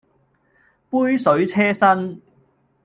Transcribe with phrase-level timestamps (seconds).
[0.89, 2.19] 杯水車薪